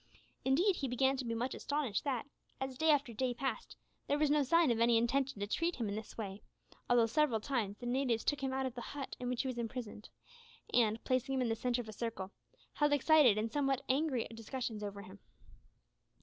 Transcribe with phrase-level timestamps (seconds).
[0.43, 2.25] Indeed he began to be much astonished that,
[2.59, 3.75] as day after day passed,
[4.07, 6.41] there was no sign of any intention to treat him in this way,
[6.89, 9.59] although several times the natives took him out of the hut in which he was
[9.59, 10.09] imprisoned,
[10.73, 12.31] and, placing him in the centre of a circle,
[12.73, 15.19] held excited and sometimes angry discussions over him.